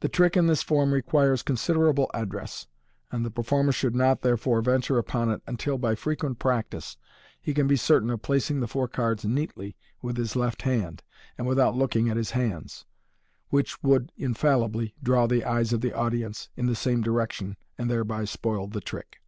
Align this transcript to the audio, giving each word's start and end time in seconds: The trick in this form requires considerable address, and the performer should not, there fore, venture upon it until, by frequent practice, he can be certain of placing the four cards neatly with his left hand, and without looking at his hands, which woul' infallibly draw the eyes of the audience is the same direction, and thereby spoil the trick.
The 0.00 0.08
trick 0.08 0.36
in 0.36 0.48
this 0.48 0.60
form 0.60 0.92
requires 0.92 1.44
considerable 1.44 2.10
address, 2.12 2.66
and 3.12 3.24
the 3.24 3.30
performer 3.30 3.70
should 3.70 3.94
not, 3.94 4.22
there 4.22 4.36
fore, 4.36 4.60
venture 4.60 4.98
upon 4.98 5.30
it 5.30 5.40
until, 5.46 5.78
by 5.78 5.94
frequent 5.94 6.40
practice, 6.40 6.96
he 7.40 7.54
can 7.54 7.68
be 7.68 7.76
certain 7.76 8.10
of 8.10 8.22
placing 8.22 8.58
the 8.58 8.66
four 8.66 8.88
cards 8.88 9.24
neatly 9.24 9.76
with 10.02 10.16
his 10.16 10.34
left 10.34 10.62
hand, 10.62 11.04
and 11.38 11.46
without 11.46 11.76
looking 11.76 12.08
at 12.08 12.16
his 12.16 12.32
hands, 12.32 12.86
which 13.50 13.80
woul' 13.84 14.08
infallibly 14.26 14.96
draw 15.00 15.28
the 15.28 15.44
eyes 15.44 15.72
of 15.72 15.80
the 15.80 15.92
audience 15.92 16.48
is 16.56 16.66
the 16.66 16.74
same 16.74 17.00
direction, 17.00 17.56
and 17.78 17.88
thereby 17.88 18.24
spoil 18.24 18.66
the 18.66 18.80
trick. 18.80 19.20